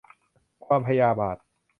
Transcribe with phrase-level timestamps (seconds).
[0.65, 1.37] ความพยาบาท